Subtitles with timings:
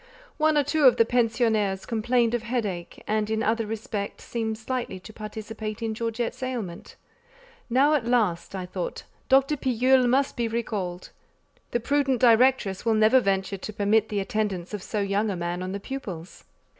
[0.37, 4.99] One or two of the pensionnaires complained of headache, and in other respects seemed slightly
[4.99, 6.95] to participate in Georgette's ailment.
[7.69, 9.55] "Now, at last," I thought, "Dr.
[9.55, 11.11] Pillule must be recalled:
[11.69, 15.61] the prudent directress will never venture to permit the attendance of so young a man
[15.61, 16.45] on the pupils."